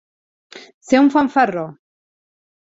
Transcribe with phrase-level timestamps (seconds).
[0.87, 1.69] Ser un fanfarró.